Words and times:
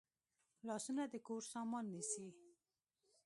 لاسونه 0.67 1.03
د 1.07 1.15
کور 1.27 1.41
سامان 1.53 1.85
نیسي 1.93 2.27